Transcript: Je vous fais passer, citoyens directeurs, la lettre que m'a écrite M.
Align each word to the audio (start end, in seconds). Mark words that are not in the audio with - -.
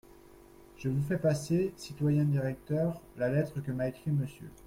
Je 0.79 0.89
vous 0.89 1.03
fais 1.07 1.19
passer, 1.19 1.73
citoyens 1.77 2.23
directeurs, 2.23 2.99
la 3.17 3.29
lettre 3.29 3.59
que 3.61 3.71
m'a 3.71 3.87
écrite 3.87 4.07
M. 4.07 4.25